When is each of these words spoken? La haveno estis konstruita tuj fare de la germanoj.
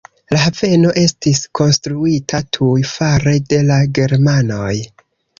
La 0.33 0.37
haveno 0.43 0.91
estis 0.99 1.41
konstruita 1.59 2.39
tuj 2.57 2.81
fare 2.93 3.33
de 3.53 3.59
la 3.67 3.77
germanoj. 3.99 4.73